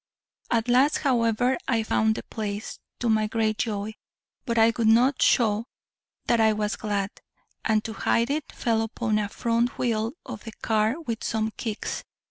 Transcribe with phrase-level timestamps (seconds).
[0.49, 3.93] At last, however, I found the place, to my great joy,
[4.47, 5.65] but I would not shew
[6.25, 7.11] that I was glad,
[7.63, 12.03] and to hide it, fell upon a front wheel of the car with some kicks.